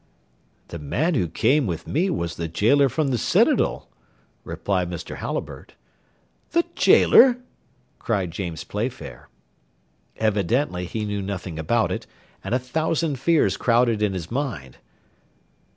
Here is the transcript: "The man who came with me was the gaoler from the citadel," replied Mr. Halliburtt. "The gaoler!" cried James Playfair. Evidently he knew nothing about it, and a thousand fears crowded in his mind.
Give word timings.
"The 0.69 0.79
man 0.79 1.13
who 1.13 1.27
came 1.27 1.67
with 1.67 1.85
me 1.87 2.09
was 2.09 2.35
the 2.35 2.47
gaoler 2.47 2.89
from 2.89 3.09
the 3.09 3.19
citadel," 3.19 3.87
replied 4.43 4.89
Mr. 4.89 5.17
Halliburtt. 5.17 5.75
"The 6.53 6.65
gaoler!" 6.73 7.37
cried 7.99 8.31
James 8.31 8.63
Playfair. 8.63 9.29
Evidently 10.17 10.87
he 10.87 11.05
knew 11.05 11.21
nothing 11.21 11.59
about 11.59 11.91
it, 11.91 12.07
and 12.43 12.55
a 12.55 12.57
thousand 12.57 13.19
fears 13.19 13.57
crowded 13.57 14.01
in 14.01 14.13
his 14.15 14.31
mind. 14.31 14.77